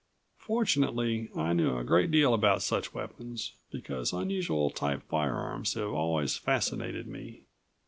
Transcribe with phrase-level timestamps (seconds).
[0.39, 6.35] Fortunately I knew a great deal about such weapons, because unusual type firearms have always
[6.37, 7.43] fascinated me.